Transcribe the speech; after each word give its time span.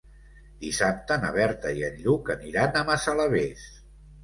Dissabte 0.63 1.17
na 1.25 1.29
Berta 1.35 1.75
i 1.81 1.85
en 1.91 2.01
Lluc 2.07 2.33
aniran 2.37 2.75
a 2.75 2.85
Massalavés. 2.91 3.71